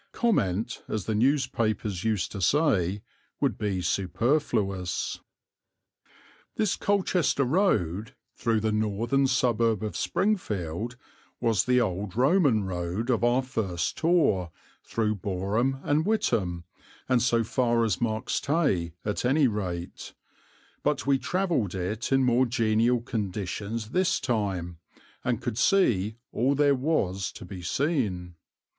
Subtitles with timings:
[0.13, 3.03] Comment, as the newspapers used to say,
[3.39, 5.19] would be superfluous.
[6.55, 10.95] This Colchester road, through the northern suburb of Springfield,
[11.39, 14.49] was the old Roman road of our first tour,
[14.83, 16.63] through Boreham and Witham
[17.07, 20.15] and so far as Marks Tey, at any rate;
[20.81, 24.79] but we travelled it in more genial conditions this time,
[25.23, 28.33] and could see all there was to be seen.